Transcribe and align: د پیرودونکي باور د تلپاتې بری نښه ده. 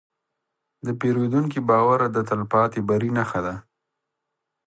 د 0.85 0.87
پیرودونکي 0.99 1.59
باور 1.69 1.99
د 2.15 2.17
تلپاتې 2.29 2.79
بری 2.87 3.09
نښه 3.17 3.39
ده. 3.45 3.55